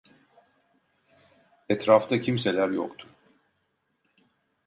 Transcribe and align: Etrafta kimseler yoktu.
Etrafta 1.69 2.17
kimseler 2.21 2.69
yoktu. 2.69 3.07